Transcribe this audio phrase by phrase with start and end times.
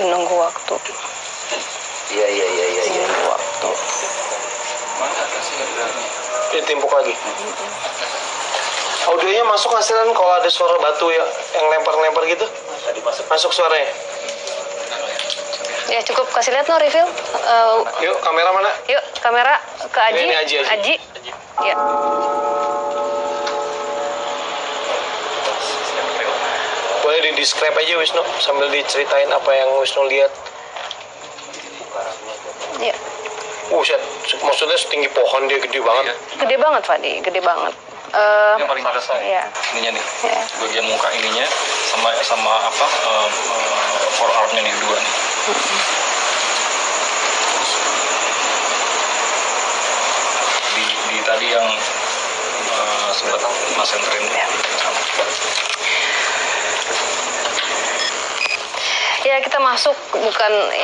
[0.00, 0.74] menunggu waktu.
[2.12, 2.82] Iya iya iya iya.
[2.88, 3.02] iya.
[3.04, 3.70] menunggu waktu.
[6.52, 7.14] Ditimpuk lagi.
[9.02, 11.26] Audionya masuk hasilnya kalau ada suara batu ya
[11.58, 12.46] yang lempar-lempar gitu?
[13.02, 13.24] Masuk.
[13.26, 13.90] masuk suaranya
[15.92, 16.26] ya cukup.
[16.32, 17.04] Kasih lihat no review.
[17.04, 17.76] Eh,
[18.08, 18.70] yuk kamera mana?
[18.88, 19.54] yuk kamera
[19.92, 20.16] ke Aji.
[20.16, 20.94] Ini, ini Aji, Aji.
[21.68, 21.74] ya
[27.22, 30.32] di describe aja Wisnu sambil diceritain apa yang Wisnu lihat.
[32.82, 32.94] Ya
[33.70, 34.02] Buset,
[34.42, 36.12] maksudnya setinggi pohon dia gede banget.
[36.44, 37.72] gede banget Fadi gede banget.
[38.12, 40.04] Eh, yang paling terasa ya ininya nih.
[40.28, 41.46] Ya bagian muka ininya
[41.88, 45.14] sama sama apa uh, uh, forearmnya nih dua nih.
[50.76, 51.66] Di, di tadi yang
[52.68, 53.40] uh, sempat
[53.80, 54.44] mas enterin Ya.
[59.32, 60.52] Ya kita masuk bukan